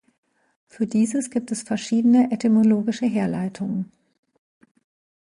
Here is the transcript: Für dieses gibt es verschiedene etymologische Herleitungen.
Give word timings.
Für 0.65 0.87
dieses 0.87 1.29
gibt 1.29 1.51
es 1.51 1.61
verschiedene 1.61 2.31
etymologische 2.31 3.05
Herleitungen. 3.05 3.91